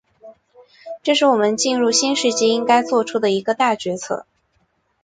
[1.03, 4.25] 这是我们进入新世纪应该作出的一个大决策。